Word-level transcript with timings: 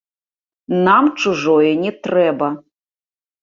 Нам 0.87 1.05
чужое 1.25 1.73
не 1.83 1.91
трэба! 2.09 2.47